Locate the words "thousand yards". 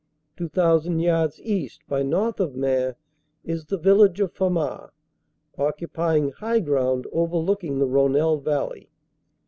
0.49-1.39